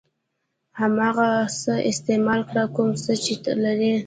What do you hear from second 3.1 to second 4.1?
چې لرئ.